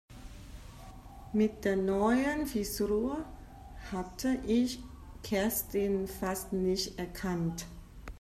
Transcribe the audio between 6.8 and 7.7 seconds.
erkannt.